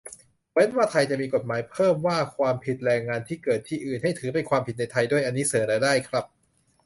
[0.53, 6.25] เว้นว่าไทยจะมีกฎหมายเพิ่มว่าความผิดแรงงานที่เกิดที่อื่น ให้ถือเป็นความผิดในไทยด้วย อันนี้เสนอได้ครับ